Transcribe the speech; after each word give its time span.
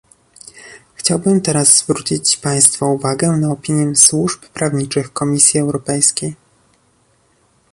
Chciałbym 0.95 1.41
teraz 1.41 1.77
zwrócić 1.77 2.37
państwa 2.37 2.85
uwagę 2.85 3.31
na 3.31 3.51
opinię 3.51 3.95
służb 3.95 4.41
prawniczych 4.45 5.13
Komisji 5.13 5.59
Europejskiej 5.59 6.35